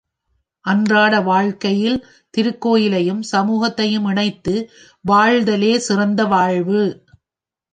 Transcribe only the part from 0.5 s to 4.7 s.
அன்றாட வாழ்க்கையில் திருக்கோயிலையும் சமூகத்தையும் இணைத்து